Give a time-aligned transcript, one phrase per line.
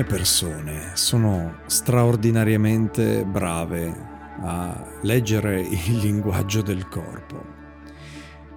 [0.00, 4.08] Alcune persone sono straordinariamente brave
[4.42, 7.58] a leggere il linguaggio del corpo.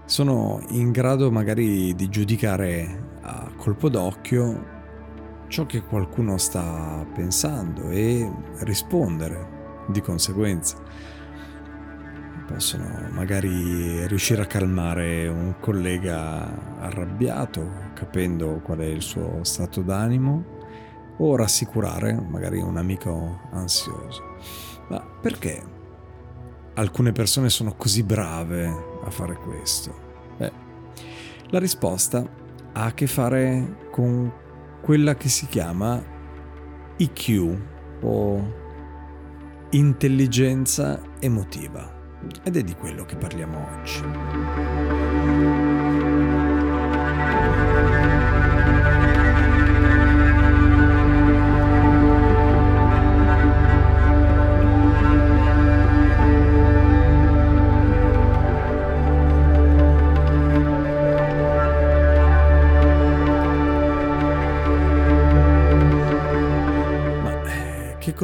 [0.05, 4.71] Sono in grado magari di giudicare a colpo d'occhio
[5.47, 10.77] ciò che qualcuno sta pensando e rispondere di conseguenza.
[12.47, 20.52] Possono magari riuscire a calmare un collega arrabbiato capendo qual è il suo stato d'animo
[21.17, 24.21] o rassicurare magari un amico ansioso.
[24.89, 25.61] Ma perché
[26.75, 28.65] alcune persone sono così brave
[29.03, 29.93] a fare questo?
[30.37, 30.51] Beh,
[31.49, 32.25] la risposta
[32.73, 34.31] ha a che fare con
[34.81, 36.01] quella che si chiama
[36.97, 37.57] IQ
[38.01, 38.61] o
[39.69, 42.01] intelligenza emotiva
[42.43, 44.01] ed è di quello che parliamo oggi.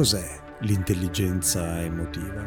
[0.00, 2.40] Cos'è l'intelligenza emotiva?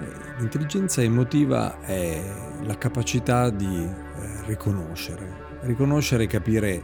[0.00, 2.20] Eh, l'intelligenza emotiva è
[2.62, 6.82] la capacità di eh, riconoscere, riconoscere e capire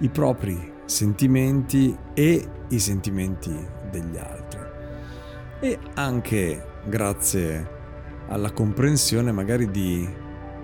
[0.00, 3.56] i propri sentimenti e i sentimenti
[3.88, 4.58] degli altri.
[5.60, 7.70] E anche grazie
[8.26, 10.12] alla comprensione magari di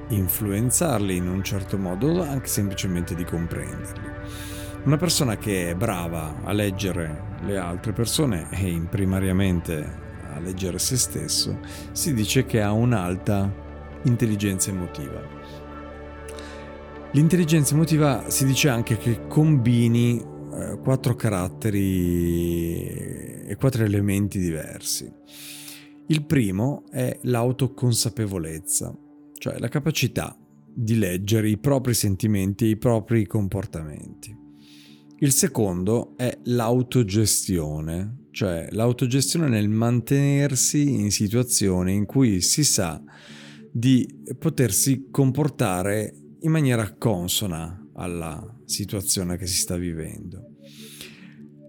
[0.09, 4.11] influenzarli in un certo modo, anche semplicemente di comprenderli.
[4.85, 10.01] Una persona che è brava a leggere le altre persone e primariamente
[10.35, 11.61] a leggere se stesso,
[11.93, 13.49] si dice che ha un'alta
[14.05, 15.23] intelligenza emotiva.
[17.13, 21.79] L'intelligenza emotiva si dice anche che combini eh, quattro caratteri
[23.47, 25.09] e quattro elementi diversi.
[26.07, 28.93] Il primo è l'autoconsapevolezza,
[29.39, 30.37] cioè la capacità
[30.75, 34.42] di leggere i propri sentimenti e i propri comportamenti.
[35.23, 43.01] Il secondo è l'autogestione, cioè l'autogestione nel mantenersi in situazioni in cui si sa
[43.71, 50.57] di potersi comportare in maniera consona alla situazione che si sta vivendo.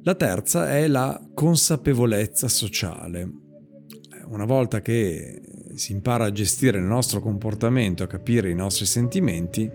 [0.01, 3.31] La terza è la consapevolezza sociale.
[4.29, 5.43] Una volta che
[5.75, 9.69] si impara a gestire il nostro comportamento, a capire i nostri sentimenti,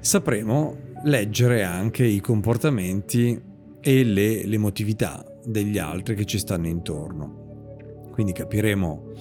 [0.00, 3.40] sapremo leggere anche i comportamenti
[3.80, 8.10] e le, l'emotività degli altri che ci stanno intorno.
[8.10, 9.12] Quindi capiremo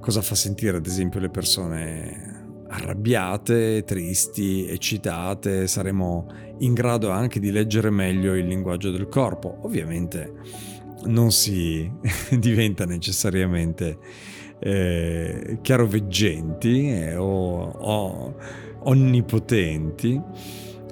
[0.00, 6.26] cosa fa sentire ad esempio le persone arrabbiate, tristi, eccitate, saremo
[6.58, 9.58] in grado anche di leggere meglio il linguaggio del corpo.
[9.62, 10.32] Ovviamente
[11.04, 11.90] non si
[12.38, 13.98] diventa necessariamente
[14.58, 18.34] eh, chiaroveggenti eh, o, o
[18.84, 20.20] onnipotenti,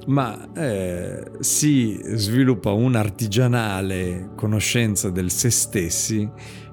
[0.07, 6.31] ma eh, si sviluppa un'artigianale conoscenza del se stessi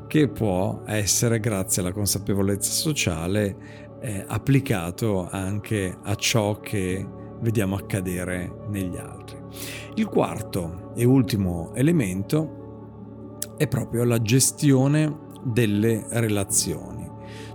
[0.07, 3.55] che può essere, grazie alla consapevolezza sociale,
[4.01, 7.07] eh, applicato anche a ciò che
[7.39, 9.37] vediamo accadere negli altri.
[9.95, 12.59] Il quarto e ultimo elemento
[13.57, 16.90] è proprio la gestione delle relazioni.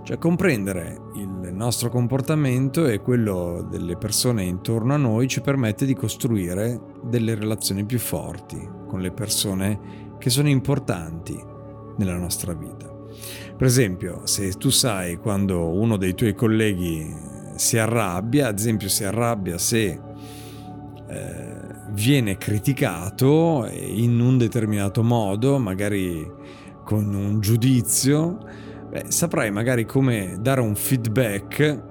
[0.07, 5.95] Cioè comprendere il nostro comportamento e quello delle persone intorno a noi ci permette di
[5.95, 8.57] costruire delle relazioni più forti
[8.87, 11.37] con le persone che sono importanti
[11.97, 12.89] nella nostra vita.
[12.89, 17.13] Per esempio, se tu sai quando uno dei tuoi colleghi
[17.55, 19.99] si arrabbia, ad esempio si arrabbia se
[21.05, 21.55] eh,
[21.89, 26.25] viene criticato in un determinato modo, magari
[26.85, 28.37] con un giudizio,
[28.97, 31.83] beh, saprai magari come dare un feedback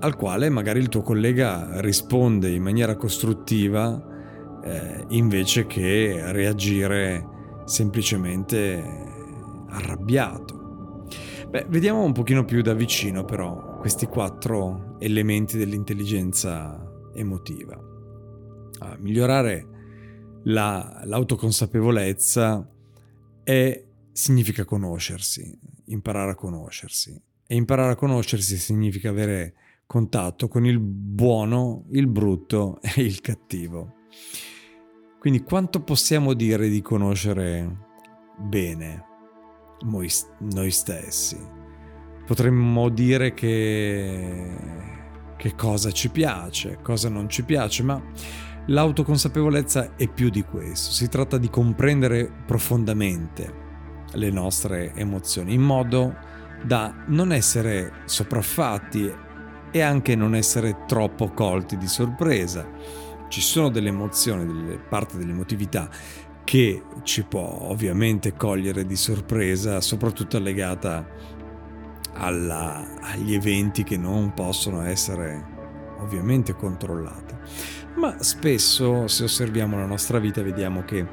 [0.00, 7.26] al quale magari il tuo collega risponde in maniera costruttiva eh, invece che reagire
[7.64, 8.82] semplicemente
[9.68, 11.06] arrabbiato.
[11.48, 16.78] Beh, vediamo un pochino più da vicino però questi quattro elementi dell'intelligenza
[17.14, 17.78] emotiva.
[18.80, 19.66] Ah, migliorare
[20.44, 22.68] la, l'autoconsapevolezza
[23.42, 25.58] è, significa conoscersi,
[25.88, 27.20] imparare a conoscersi.
[27.46, 29.54] E imparare a conoscersi significa avere
[29.86, 33.94] contatto con il buono, il brutto e il cattivo.
[35.18, 37.86] Quindi quanto possiamo dire di conoscere
[38.38, 39.04] bene
[39.80, 41.36] noi, stessi?
[42.24, 44.54] Potremmo dire che,
[45.36, 48.00] che cosa ci piace, cosa non ci piace, ma
[48.66, 50.92] l'autoconsapevolezza è più di questo.
[50.92, 53.66] Si tratta di comprendere profondamente
[54.12, 56.14] le nostre emozioni in modo
[56.62, 59.12] da non essere sopraffatti
[59.70, 62.66] e anche non essere troppo colti di sorpresa
[63.28, 65.88] ci sono delle emozioni, delle parti dell'emotività
[66.44, 71.06] che ci può ovviamente cogliere di sorpresa, soprattutto legata
[72.14, 75.56] alla, agli eventi che non possono essere
[75.98, 77.34] ovviamente controllati.
[77.96, 81.06] Ma spesso, se osserviamo la nostra vita, vediamo che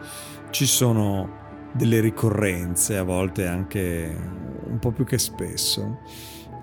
[0.52, 1.45] ci sono
[1.76, 4.16] delle ricorrenze, a volte anche
[4.68, 6.00] un po' più che spesso,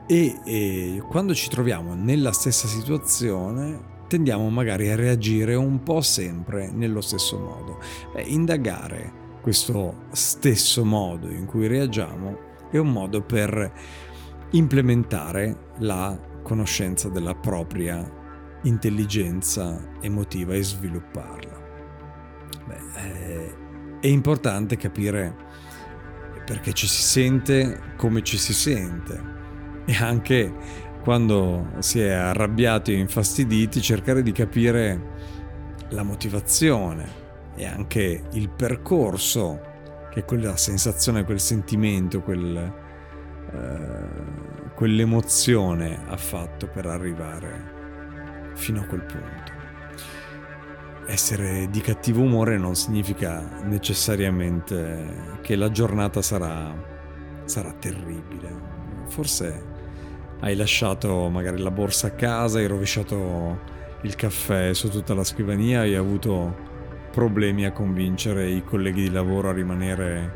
[0.06, 6.70] e, e quando ci troviamo nella stessa situazione tendiamo magari a reagire un po' sempre
[6.70, 7.79] nello stesso modo.
[8.12, 12.38] Beh, indagare questo stesso modo in cui reagiamo
[12.70, 13.73] è un modo per
[14.50, 18.06] implementare la conoscenza della propria
[18.64, 21.61] intelligenza emotiva e svilupparla.
[22.67, 23.62] Beh,
[24.02, 25.32] è importante capire
[26.44, 29.22] perché ci si sente come ci si sente
[29.84, 30.52] e anche
[31.04, 35.10] quando si è arrabbiati o infastiditi, cercare di capire
[35.90, 37.20] la motivazione
[37.54, 39.60] e anche il percorso
[40.10, 42.56] che quella sensazione, quel sentimento, quel,
[43.52, 49.41] eh, quell'emozione ha fatto per arrivare fino a quel punto.
[51.12, 56.75] Essere di cattivo umore non significa necessariamente che la giornata sarà,
[57.44, 58.49] sarà terribile.
[59.09, 59.62] Forse
[60.41, 63.61] hai lasciato magari la borsa a casa, hai rovesciato
[64.00, 66.56] il caffè su tutta la scrivania, hai avuto
[67.11, 70.35] problemi a convincere i colleghi di lavoro a rimanere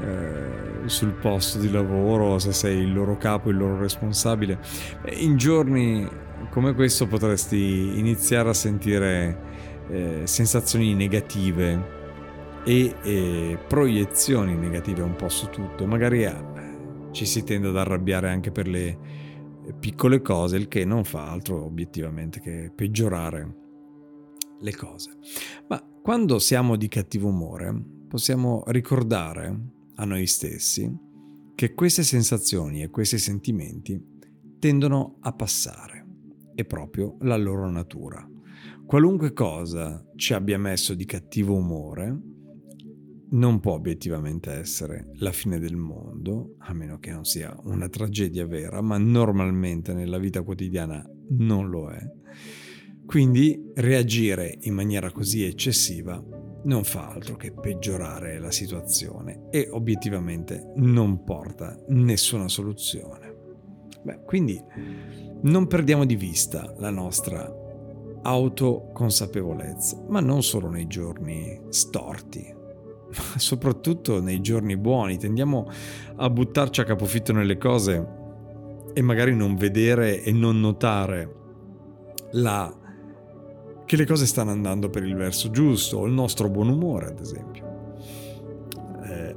[0.00, 4.58] eh, sul posto di lavoro, se sei il loro capo, il loro responsabile.
[5.18, 6.04] In giorni
[6.50, 9.49] come questo potresti iniziare a sentire
[9.90, 11.98] eh, sensazioni negative
[12.64, 15.86] e, e, proiezioni negative un po' su tutto.
[15.86, 16.34] Magari eh,
[17.10, 18.98] ci si tende ad arrabbiare anche per le
[19.78, 23.56] piccole cose, il che non fa altro obiettivamente che peggiorare
[24.60, 25.16] le cose.
[25.68, 27.74] Ma quando siamo di cattivo umore,
[28.08, 29.58] possiamo ricordare
[29.96, 31.08] a noi stessi
[31.54, 34.02] che queste sensazioni e questi sentimenti
[34.58, 36.06] tendono a passare.
[36.54, 38.26] È proprio la loro natura.
[38.90, 42.12] Qualunque cosa ci abbia messo di cattivo umore,
[43.28, 48.48] non può obiettivamente essere la fine del mondo, a meno che non sia una tragedia
[48.48, 52.04] vera, ma normalmente nella vita quotidiana non lo è.
[53.06, 56.20] Quindi reagire in maniera così eccessiva
[56.64, 63.36] non fa altro che peggiorare la situazione e obiettivamente non porta nessuna soluzione.
[64.02, 64.60] Beh, quindi
[65.42, 67.59] non perdiamo di vista la nostra
[68.22, 72.54] autoconsapevolezza, ma non solo nei giorni storti,
[73.36, 75.68] soprattutto nei giorni buoni, tendiamo
[76.16, 78.18] a buttarci a capofitto nelle cose
[78.92, 81.34] e magari non vedere e non notare
[82.32, 82.72] la...
[83.84, 87.20] che le cose stanno andando per il verso giusto, o il nostro buon umore, ad
[87.20, 87.68] esempio.
[89.04, 89.36] Eh,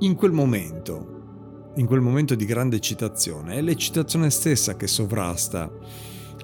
[0.00, 5.70] in quel momento, in quel momento di grande eccitazione, è l'eccitazione stessa che sovrasta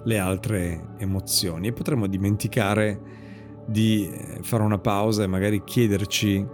[0.05, 3.01] le altre emozioni e potremmo dimenticare
[3.67, 6.47] di eh, fare una pausa e magari chiederci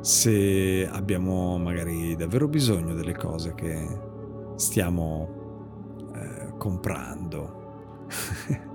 [0.00, 3.86] se abbiamo magari davvero bisogno delle cose che
[4.56, 7.60] stiamo eh, comprando.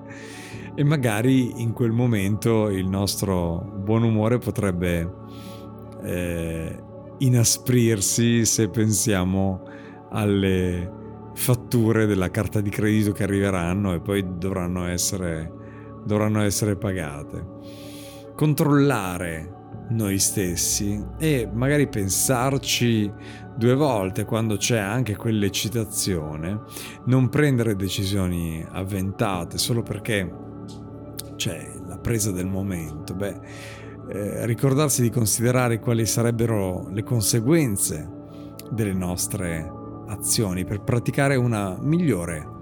[0.74, 5.12] e magari in quel momento il nostro buon umore potrebbe
[6.04, 6.84] eh,
[7.20, 9.64] inasprirsi se pensiamo
[10.10, 10.97] alle
[11.38, 15.50] fatture della carta di credito che arriveranno e poi dovranno essere,
[16.04, 17.46] dovranno essere pagate.
[18.36, 19.54] Controllare
[19.90, 23.10] noi stessi e magari pensarci
[23.56, 26.62] due volte quando c'è anche quell'eccitazione,
[27.06, 30.30] non prendere decisioni avventate solo perché
[31.36, 33.14] c'è la presa del momento.
[33.14, 33.40] Beh,
[34.10, 38.16] eh, ricordarsi di considerare quali sarebbero le conseguenze
[38.72, 39.77] delle nostre
[40.08, 42.56] azioni per praticare una migliore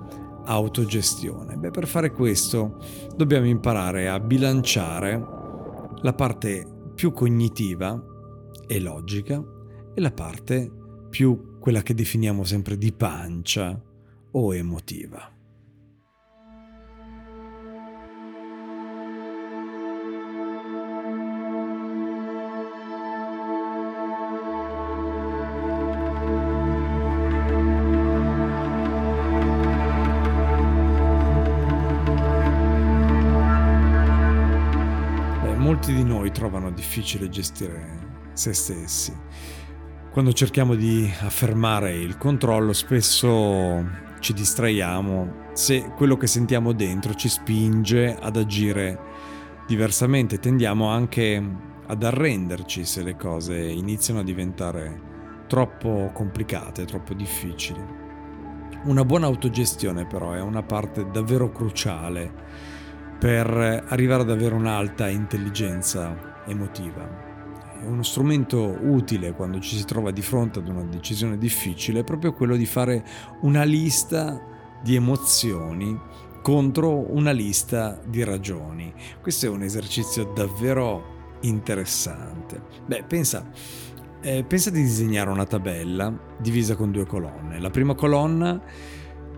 [0.45, 1.57] autogestione.
[1.57, 2.77] Beh, per fare questo
[3.15, 5.23] dobbiamo imparare a bilanciare
[6.01, 8.01] la parte più cognitiva
[8.67, 9.43] e logica
[9.93, 10.71] e la parte
[11.09, 13.81] più quella che definiamo sempre di pancia
[14.31, 15.34] o emotiva.
[35.65, 37.97] Molti di noi trovano difficile gestire
[38.33, 39.11] se stessi.
[40.11, 43.83] Quando cerchiamo di affermare il controllo spesso
[44.19, 48.99] ci distraiamo se quello che sentiamo dentro ci spinge ad agire
[49.65, 51.43] diversamente, tendiamo anche
[51.87, 55.01] ad arrenderci se le cose iniziano a diventare
[55.47, 57.83] troppo complicate, troppo difficili.
[58.83, 62.33] Una buona autogestione però è una parte davvero cruciale
[63.17, 67.23] per arrivare ad avere un'alta intelligenza emotiva.
[67.81, 72.03] È uno strumento utile quando ci si trova di fronte ad una decisione difficile, è
[72.03, 73.03] proprio quello di fare
[73.41, 74.39] una lista
[74.81, 75.99] di emozioni
[76.41, 78.93] contro una lista di ragioni.
[79.21, 82.61] Questo è un esercizio davvero interessante.
[82.85, 83.49] Beh, pensa,
[84.21, 87.59] eh, pensa di disegnare una tabella divisa con due colonne.
[87.59, 88.61] La prima colonna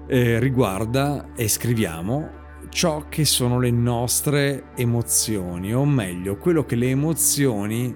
[0.05, 2.36] eh, riguarda e scriviamo
[2.69, 7.95] ciò che sono le nostre emozioni, o meglio, quello che le emozioni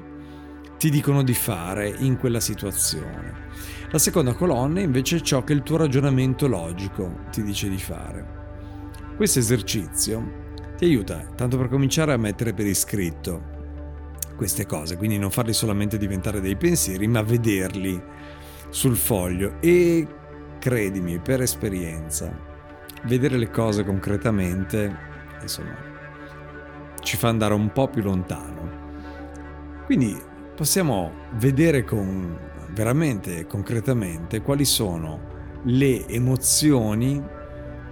[0.77, 3.49] ti dicono di fare in quella situazione.
[3.91, 8.39] La seconda colonna invece è ciò che il tuo ragionamento logico ti dice di fare.
[9.15, 10.39] Questo esercizio
[10.77, 13.59] ti aiuta, tanto per cominciare, a mettere per iscritto
[14.35, 18.01] queste cose, quindi non farli solamente diventare dei pensieri, ma vederli
[18.69, 20.07] sul foglio e
[20.57, 22.49] credimi per esperienza
[23.05, 24.95] vedere le cose concretamente,
[25.41, 25.75] insomma,
[27.01, 28.69] ci fa andare un po' più lontano.
[29.85, 30.19] Quindi
[30.55, 32.37] possiamo vedere con,
[32.73, 35.29] veramente concretamente quali sono
[35.63, 37.21] le emozioni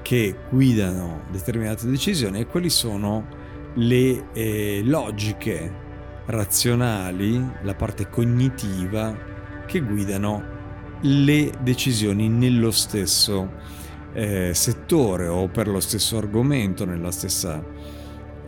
[0.01, 3.27] che guidano determinate decisioni e quali sono
[3.75, 5.87] le eh, logiche
[6.25, 9.15] razionali, la parte cognitiva
[9.65, 10.57] che guidano
[11.01, 13.51] le decisioni nello stesso
[14.13, 17.63] eh, settore o per lo stesso argomento nella stessa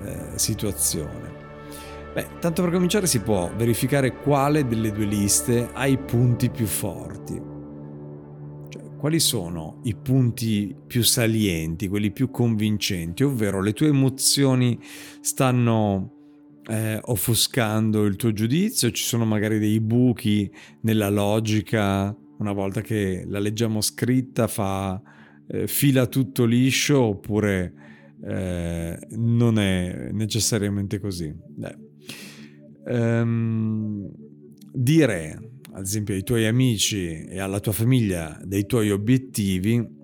[0.03, 1.39] eh, situazione.
[2.13, 6.65] Beh, tanto per cominciare si può verificare quale delle due liste ha i punti più
[6.65, 7.41] forti.
[8.67, 14.77] Cioè, quali sono i punti più salienti, quelli più convincenti, ovvero le tue emozioni
[15.21, 16.19] stanno
[16.67, 20.51] eh, offuscando il tuo giudizio, ci sono magari dei buchi
[20.81, 25.01] nella logica, una volta che la leggiamo scritta fa
[25.51, 27.73] eh, fila tutto liscio oppure
[28.23, 31.33] eh, non è necessariamente così.
[32.83, 34.11] Um,
[34.73, 39.99] dire ad esempio ai tuoi amici e alla tua famiglia dei tuoi obiettivi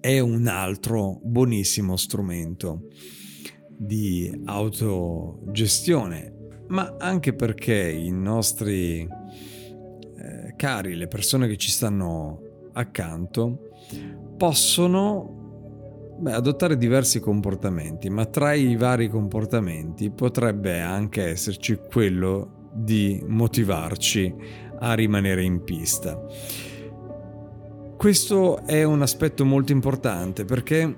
[0.00, 2.88] è un altro buonissimo strumento
[3.68, 13.70] di autogestione, ma anche perché i nostri eh, cari, le persone che ci stanno accanto,
[14.42, 23.22] possono beh, adottare diversi comportamenti, ma tra i vari comportamenti potrebbe anche esserci quello di
[23.24, 24.34] motivarci
[24.80, 26.20] a rimanere in pista.
[27.96, 30.96] Questo è un aspetto molto importante perché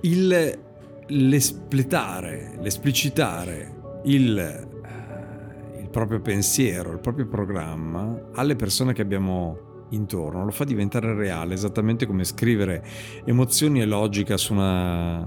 [0.00, 0.58] il,
[1.06, 10.44] l'espletare, l'esplicitare il, eh, il proprio pensiero, il proprio programma alle persone che abbiamo intorno,
[10.44, 12.84] lo fa diventare reale, esattamente come scrivere
[13.24, 15.26] emozioni e logica su una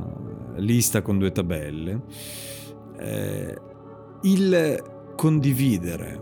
[0.58, 2.02] lista con due tabelle.
[3.00, 3.58] Eh,
[4.22, 4.84] il
[5.16, 6.22] condividere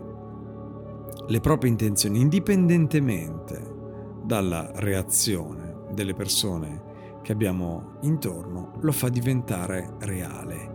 [1.28, 3.74] le proprie intenzioni indipendentemente
[4.22, 6.82] dalla reazione delle persone
[7.22, 10.74] che abbiamo intorno lo fa diventare reale.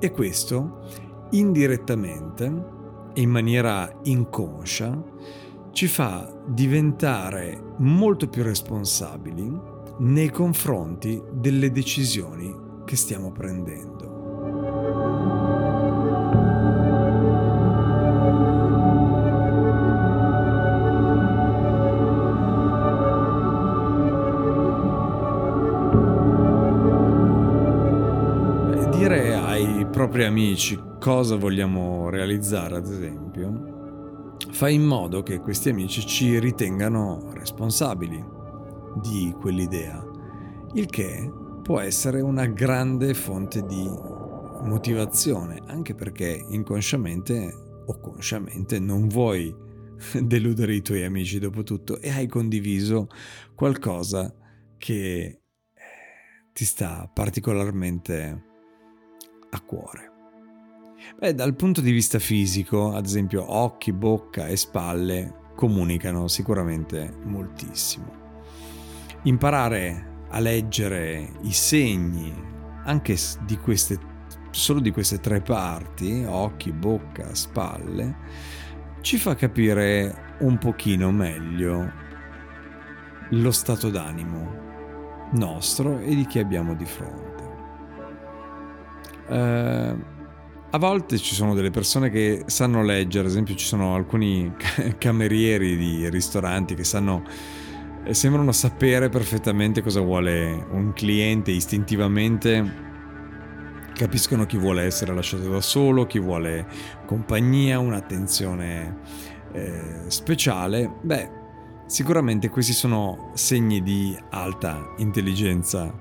[0.00, 0.82] E questo
[1.30, 2.72] indirettamente
[3.14, 5.02] e in maniera inconscia
[5.74, 9.58] ci fa diventare molto più responsabili
[9.98, 12.54] nei confronti delle decisioni
[12.84, 14.12] che stiamo prendendo.
[28.92, 33.73] Dire ai propri amici cosa vogliamo realizzare, ad esempio,
[34.54, 38.24] fa in modo che questi amici ci ritengano responsabili
[39.02, 40.00] di quell'idea,
[40.74, 41.28] il che
[41.60, 43.84] può essere una grande fonte di
[44.62, 47.52] motivazione, anche perché inconsciamente
[47.86, 49.52] o consciamente non vuoi
[50.22, 53.08] deludere i tuoi amici dopo tutto e hai condiviso
[53.56, 54.32] qualcosa
[54.78, 55.40] che eh,
[56.52, 58.44] ti sta particolarmente
[59.50, 60.13] a cuore.
[61.18, 68.22] Beh, dal punto di vista fisico, ad esempio occhi, bocca e spalle comunicano sicuramente moltissimo.
[69.22, 72.32] Imparare a leggere i segni
[72.84, 73.98] anche di queste,
[74.50, 78.16] solo di queste tre parti, occhi, bocca, spalle,
[79.00, 81.92] ci fa capire un pochino meglio
[83.30, 84.62] lo stato d'animo
[85.32, 87.32] nostro e di chi abbiamo di fronte.
[89.28, 89.96] Eh,
[90.74, 94.52] a volte ci sono delle persone che sanno leggere, ad esempio ci sono alcuni
[94.98, 97.22] camerieri di ristoranti che sanno
[98.10, 102.82] sembrano sapere perfettamente cosa vuole un cliente istintivamente
[103.94, 106.66] capiscono chi vuole essere lasciato da solo, chi vuole
[107.06, 108.98] compagnia, un'attenzione
[109.52, 110.92] eh, speciale.
[111.00, 111.30] Beh,
[111.86, 115.94] sicuramente questi sono segni di alta intelligenza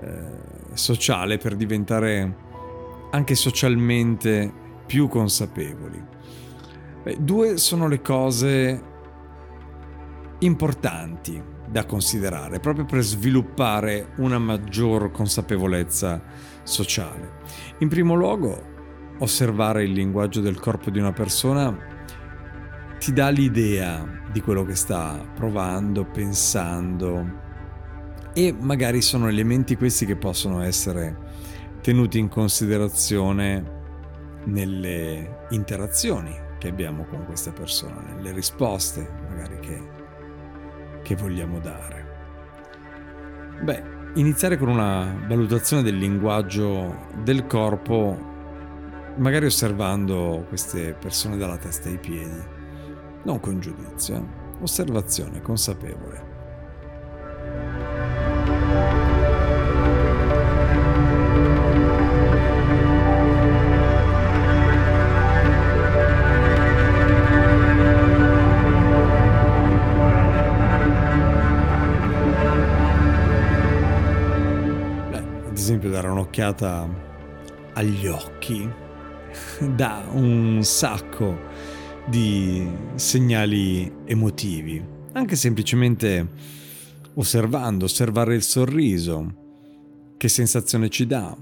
[0.00, 2.48] eh, sociale per diventare
[3.10, 4.52] anche socialmente
[4.86, 6.02] più consapevoli.
[7.02, 8.82] Beh, due sono le cose
[10.40, 16.22] importanti da considerare proprio per sviluppare una maggior consapevolezza
[16.62, 17.38] sociale.
[17.78, 18.68] In primo luogo,
[19.18, 21.76] osservare il linguaggio del corpo di una persona
[22.98, 27.48] ti dà l'idea di quello che sta provando, pensando
[28.32, 31.19] e magari sono elementi questi che possono essere
[31.80, 33.78] tenuti in considerazione
[34.44, 39.98] nelle interazioni che abbiamo con questa persona, nelle risposte magari che
[41.02, 42.08] che vogliamo dare?
[43.62, 43.82] Beh,
[44.14, 48.16] iniziare con una valutazione del linguaggio del corpo,
[49.16, 52.42] magari osservando queste persone dalla testa ai piedi,
[53.24, 54.22] non con giudizio, eh?
[54.60, 56.29] osservazione consapevole.
[75.70, 76.88] Esempio dare un'occhiata
[77.74, 78.68] agli occhi
[79.76, 81.38] dà un sacco
[82.08, 86.28] di segnali emotivi, anche semplicemente
[87.14, 91.36] osservando, osservare il sorriso, che sensazione ci dà,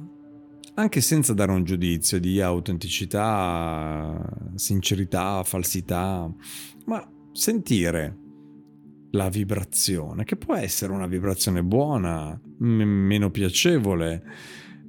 [0.75, 4.23] anche senza dare un giudizio di autenticità,
[4.57, 6.31] sincerità, falsità,
[6.85, 8.27] ma sentire
[9.11, 14.23] la vibrazione, che può essere una vibrazione buona, m- meno piacevole,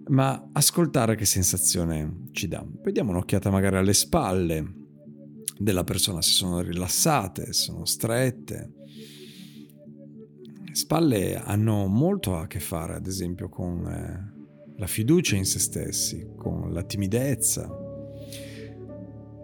[0.08, 2.65] ma ascoltare che sensazione ci dà.
[2.82, 4.73] Poi diamo un'occhiata magari alle spalle
[5.58, 8.73] della persona, se sono rilassate, se sono strette.
[10.65, 15.60] Le spalle hanno molto a che fare, ad esempio, con eh, la fiducia in se
[15.60, 17.67] stessi, con la timidezza.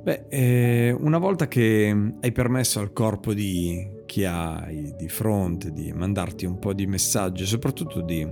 [0.04, 5.92] Beh, eh, una volta che hai permesso al corpo di chi hai di fronte, di
[5.92, 8.28] mandarti un po' di messaggi, soprattutto di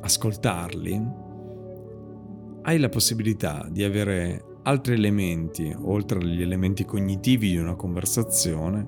[0.00, 1.06] ascoltarli,
[2.62, 8.86] hai la possibilità di avere altri elementi, oltre agli elementi cognitivi di una conversazione,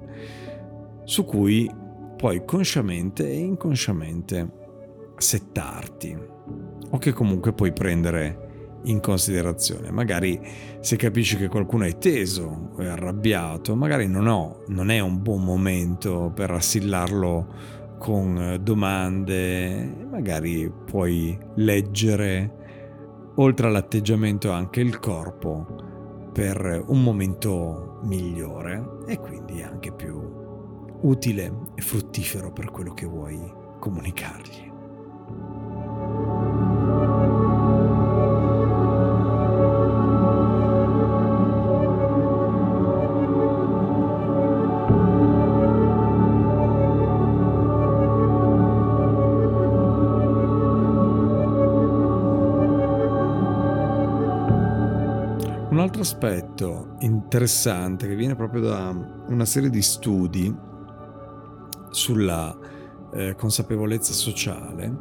[1.04, 1.70] su cui
[2.16, 4.58] puoi consciamente e inconsciamente
[5.16, 6.16] settarti
[6.90, 8.48] o che comunque puoi prendere
[8.84, 9.90] in considerazione.
[9.90, 10.40] Magari
[10.80, 15.22] se capisci che qualcuno è teso o è arrabbiato, magari non, ho, non è un
[15.22, 22.58] buon momento per assillarlo con domande, magari puoi leggere
[23.36, 30.18] oltre all'atteggiamento anche il corpo per un momento migliore e quindi anche più
[31.02, 33.38] utile e fruttifero per quello che vuoi
[33.78, 34.69] comunicargli.
[56.60, 58.94] Aspetto interessante che viene proprio da
[59.28, 60.54] una serie di studi
[61.90, 62.56] sulla
[63.12, 64.98] eh, consapevolezza sociale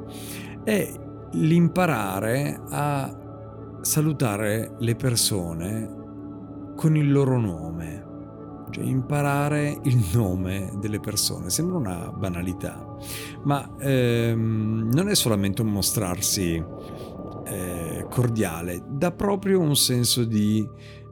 [0.63, 0.91] è
[1.33, 5.97] l'imparare a salutare le persone
[6.75, 8.05] con il loro nome,
[8.71, 11.49] cioè imparare il nome delle persone.
[11.49, 12.83] Sembra una banalità,
[13.43, 16.63] ma ehm, non è solamente un mostrarsi
[17.45, 20.67] eh, cordiale, dà proprio un senso di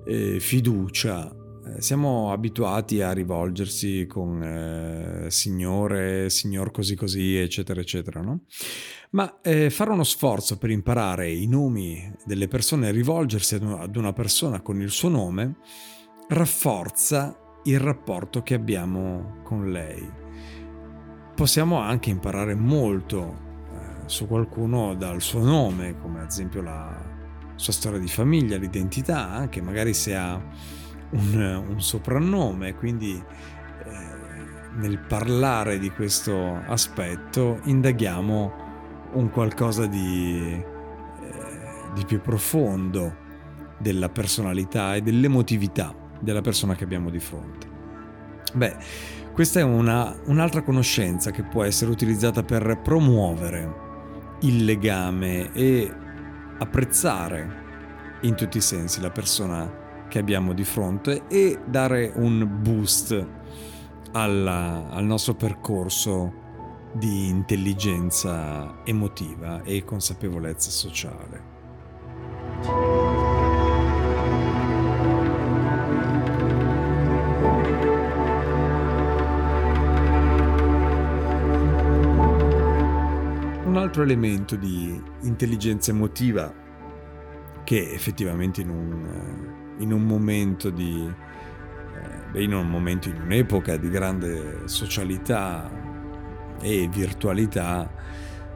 [0.08, 1.30] eh, fiducia.
[1.30, 8.42] Eh, siamo abituati a rivolgersi con eh, signore, signor così così, eccetera, eccetera, no?
[9.12, 14.14] Ma eh, fare uno sforzo per imparare i nomi delle persone e rivolgersi ad una
[14.14, 15.58] persona con il suo nome
[16.30, 20.26] rafforza il rapporto che abbiamo con lei.
[21.36, 23.46] Possiamo anche imparare molto
[24.08, 27.07] su qualcuno dal suo nome, come ad esempio la
[27.58, 30.42] sua storia di famiglia, l'identità, anche magari se ha
[31.10, 33.92] un, un soprannome, quindi eh,
[34.76, 38.66] nel parlare di questo aspetto indaghiamo
[39.14, 40.64] un qualcosa di, eh,
[41.94, 43.26] di più profondo
[43.80, 47.68] della personalità e dell'emotività della persona che abbiamo di fronte.
[48.54, 48.76] Beh,
[49.34, 53.86] questa è una, un'altra conoscenza che può essere utilizzata per promuovere
[54.42, 55.92] il legame e
[56.60, 57.66] apprezzare
[58.22, 63.28] in tutti i sensi la persona che abbiamo di fronte e dare un boost
[64.12, 66.46] alla, al nostro percorso
[66.94, 71.57] di intelligenza emotiva e consapevolezza sociale.
[83.88, 86.54] Altro elemento di intelligenza emotiva
[87.64, 91.10] che effettivamente in un, in un momento di
[92.34, 95.70] eh, in un momento, in un'epoca di grande socialità
[96.60, 97.90] e virtualità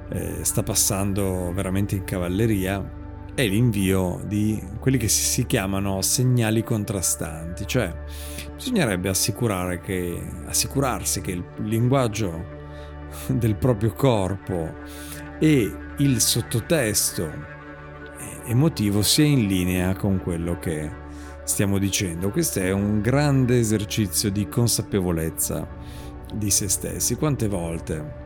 [0.10, 3.00] eh, sta passando veramente in cavalleria
[3.34, 7.96] è l'invio di quelli che si chiamano segnali contrastanti, cioè
[8.54, 12.60] bisognerebbe assicurare che, assicurarsi che il linguaggio
[13.28, 14.74] del proprio corpo
[15.44, 17.28] e il sottotesto
[18.46, 20.88] emotivo sia in linea con quello che
[21.44, 22.30] stiamo dicendo.
[22.30, 25.68] Questo è un grande esercizio di consapevolezza
[26.32, 27.16] di se stessi.
[27.16, 28.20] Quante volte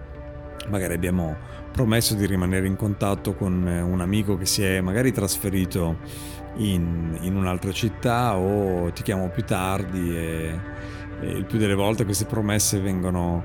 [0.68, 1.38] magari abbiamo
[1.72, 6.00] promesso di rimanere in contatto con un amico che si è magari trasferito
[6.56, 10.60] in, in un'altra città o ti chiamo più tardi e,
[11.22, 13.42] e il più delle volte queste promesse vengono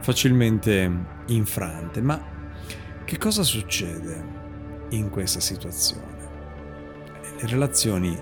[0.00, 0.90] facilmente
[1.26, 2.38] infrante, ma
[3.10, 6.28] che cosa succede in questa situazione?
[7.40, 8.16] Le relazioni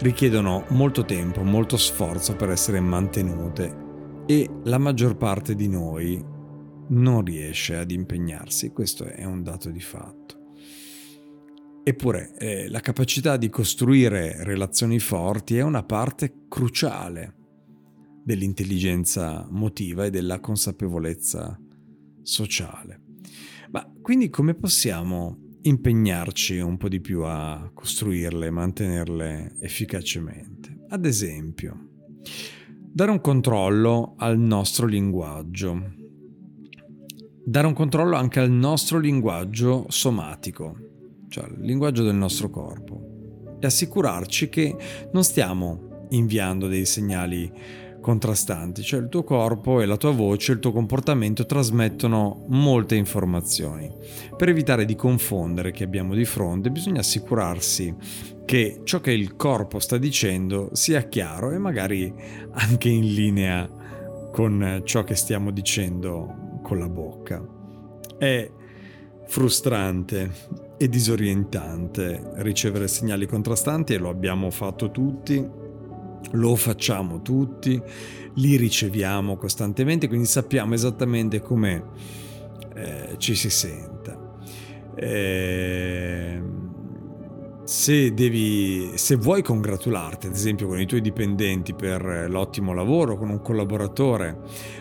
[0.00, 3.74] richiedono molto tempo, molto sforzo per essere mantenute
[4.26, 6.22] e la maggior parte di noi
[6.88, 10.52] non riesce ad impegnarsi, questo è un dato di fatto.
[11.82, 17.34] Eppure eh, la capacità di costruire relazioni forti è una parte cruciale
[18.22, 21.58] dell'intelligenza motiva e della consapevolezza
[22.20, 23.03] sociale.
[23.74, 30.84] Ma quindi come possiamo impegnarci un po' di più a costruirle, mantenerle efficacemente?
[30.90, 31.88] Ad esempio,
[32.70, 35.92] dare un controllo al nostro linguaggio,
[37.44, 40.76] dare un controllo anche al nostro linguaggio somatico,
[41.28, 44.76] cioè il linguaggio del nostro corpo, e assicurarci che
[45.12, 47.50] non stiamo inviando dei segnali
[48.04, 53.90] contrastanti, cioè il tuo corpo e la tua voce, il tuo comportamento trasmettono molte informazioni.
[54.36, 57.94] Per evitare di confondere chi abbiamo di fronte bisogna assicurarsi
[58.44, 62.12] che ciò che il corpo sta dicendo sia chiaro e magari
[62.52, 63.66] anche in linea
[64.30, 67.42] con ciò che stiamo dicendo con la bocca.
[68.18, 68.50] È
[69.26, 70.30] frustrante
[70.76, 75.62] e disorientante ricevere segnali contrastanti e lo abbiamo fatto tutti
[76.32, 77.80] lo facciamo tutti,
[78.34, 81.84] li riceviamo costantemente, quindi sappiamo esattamente come
[82.74, 84.18] eh, ci si senta.
[84.96, 86.42] Eh,
[87.64, 93.30] se, devi, se vuoi congratularti, ad esempio, con i tuoi dipendenti per l'ottimo lavoro, con
[93.30, 94.40] un collaboratore,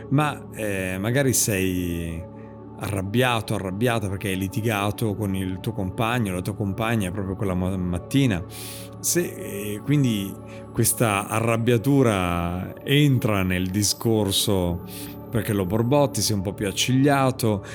[0.10, 2.32] ma eh, magari sei
[2.80, 8.44] arrabbiato, arrabbiata perché hai litigato con il tuo compagno, la tua compagna proprio quella mattina.
[9.04, 10.34] Se eh, quindi
[10.72, 14.82] questa arrabbiatura entra nel discorso
[15.30, 17.66] perché lo borbotti, sei un po' più accigliato,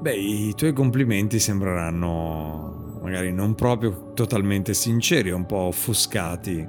[0.00, 6.66] beh, i tuoi complimenti sembreranno magari non proprio totalmente sinceri, un po' offuscati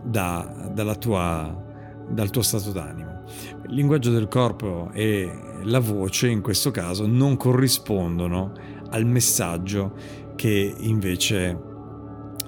[0.00, 1.64] da, tua,
[2.08, 3.24] dal tuo stato d'animo.
[3.66, 5.28] Il linguaggio del corpo e
[5.64, 8.52] la voce in questo caso non corrispondono
[8.90, 9.92] al messaggio
[10.36, 11.69] che invece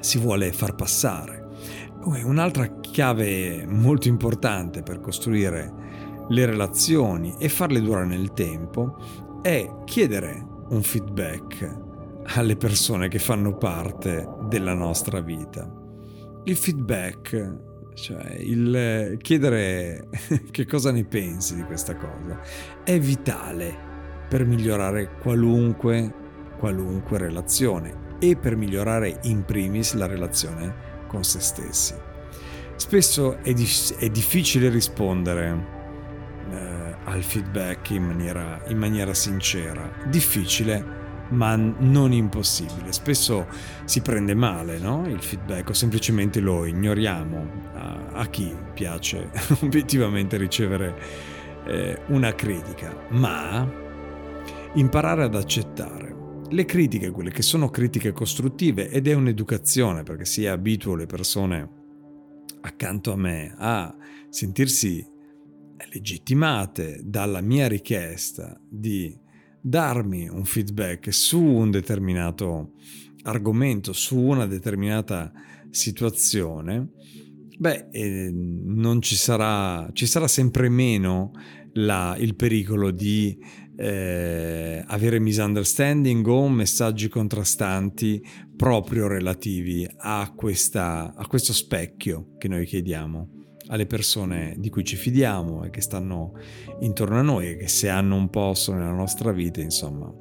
[0.02, 1.46] si vuole far passare.
[2.04, 5.72] Un'altra chiave molto importante per costruire
[6.28, 8.96] le relazioni e farle durare nel tempo
[9.40, 11.78] è chiedere un feedback
[12.34, 15.70] alle persone che fanno parte della nostra vita.
[16.44, 17.58] Il feedback,
[17.94, 20.08] cioè il chiedere
[20.50, 22.40] che cosa ne pensi di questa cosa,
[22.82, 23.90] è vitale
[24.28, 26.12] per migliorare qualunque,
[26.58, 30.72] qualunque relazione e per migliorare in primis la relazione
[31.08, 31.94] con se stessi.
[32.76, 35.66] Spesso è, di- è difficile rispondere
[36.48, 42.92] eh, al feedback in maniera, in maniera sincera, difficile ma non impossibile.
[42.92, 43.46] Spesso
[43.84, 45.04] si prende male no?
[45.08, 49.30] il feedback o semplicemente lo ignoriamo a, a chi piace
[49.62, 50.94] obiettivamente ricevere
[51.66, 53.68] eh, una critica, ma
[54.74, 56.11] imparare ad accettare
[56.52, 61.80] le critiche, quelle che sono critiche costruttive ed è un'educazione perché si abituo le persone
[62.60, 63.94] accanto a me a
[64.28, 65.04] sentirsi
[65.92, 69.18] legittimate dalla mia richiesta di
[69.60, 72.72] darmi un feedback su un determinato
[73.22, 75.32] argomento, su una determinata
[75.70, 76.90] situazione,
[77.56, 81.32] beh, eh, non ci sarà, ci sarà sempre meno
[81.74, 83.38] la, il pericolo di
[83.82, 92.64] eh, avere misunderstanding o messaggi contrastanti proprio relativi a, questa, a questo specchio che noi
[92.64, 96.34] chiediamo alle persone di cui ci fidiamo e che stanno
[96.78, 100.12] intorno a noi e che se hanno un posto nella nostra vita, insomma,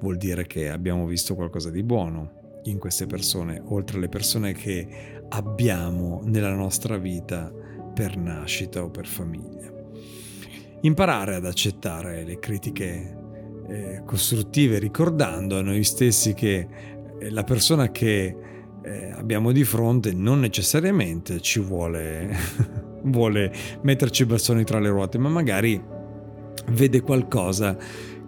[0.00, 5.22] vuol dire che abbiamo visto qualcosa di buono in queste persone, oltre alle persone che
[5.30, 7.50] abbiamo nella nostra vita
[7.94, 9.79] per nascita o per famiglia.
[10.82, 13.18] Imparare ad accettare le critiche
[13.68, 16.66] eh, costruttive ricordando a noi stessi che
[17.18, 18.36] eh, la persona che
[18.82, 22.34] eh, abbiamo di fronte non necessariamente ci vuole,
[23.04, 25.80] vuole metterci i bastoni tra le ruote, ma magari
[26.68, 27.76] vede qualcosa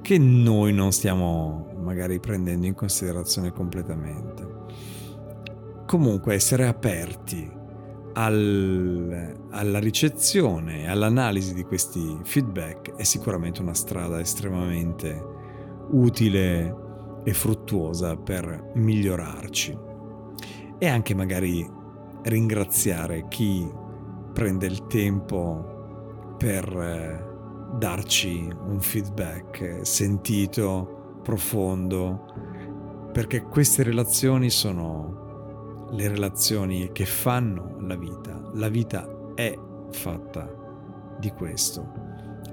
[0.03, 4.51] che noi non stiamo magari prendendo in considerazione completamente.
[5.87, 7.61] Comunque essere aperti
[8.14, 15.22] al, alla ricezione e all'analisi di questi feedback è sicuramente una strada estremamente
[15.90, 16.77] utile
[17.25, 19.79] e fruttuosa per migliorarci
[20.79, 21.68] e anche magari
[22.22, 23.68] ringraziare chi
[24.33, 32.25] prende il tempo per eh, darci un feedback sentito, profondo,
[33.12, 35.22] perché queste relazioni sono
[35.93, 38.41] le relazioni che fanno la vita.
[38.55, 39.57] La vita è
[39.91, 40.49] fatta
[41.19, 42.01] di questo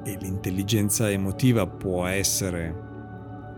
[0.04, 2.88] e l'intelligenza emotiva può essere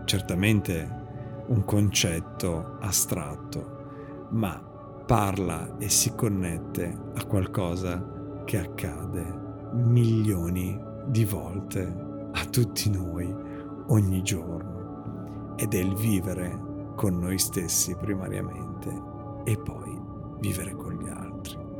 [0.04, 1.00] certamente
[1.46, 4.60] un concetto astratto, ma
[5.04, 9.40] parla e si connette a qualcosa che accade
[9.72, 13.34] milioni di volte a tutti noi
[13.88, 19.11] ogni giorno ed è il vivere con noi stessi primariamente
[19.44, 20.00] e poi
[20.40, 21.70] vivere con gli altri.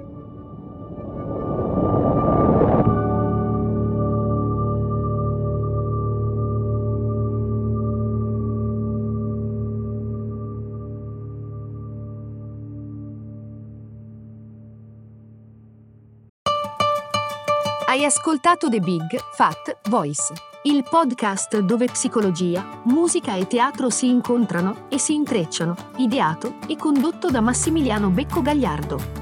[17.92, 20.32] Hai ascoltato The Big Fat Voice,
[20.64, 27.30] il podcast dove psicologia, musica e teatro si incontrano e si intrecciano, ideato e condotto
[27.30, 29.21] da Massimiliano Becco Gagliardo.